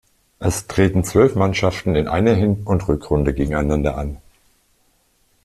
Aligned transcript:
Es 0.39 0.65
treten 0.65 1.03
zwölf 1.03 1.35
Mannschaften 1.35 1.93
in 1.93 2.07
einer 2.07 2.33
Hin- 2.33 2.63
und 2.65 2.87
Rückrunde 2.87 3.35
gegeneinander 3.35 3.99
an. 3.99 4.17